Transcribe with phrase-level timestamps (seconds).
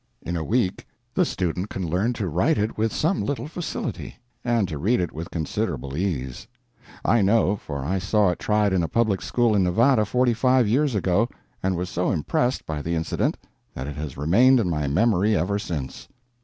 [0.23, 4.67] In a week the student can learn to write it with some little facility, and
[4.67, 6.47] to read it with considerable ease.
[7.05, 10.67] I know, for I saw it tried in a public school in Nevada forty five
[10.67, 11.29] years ago,
[11.61, 13.37] and was so impressed by the incident
[13.75, 16.07] that it has remained in my memory ever since.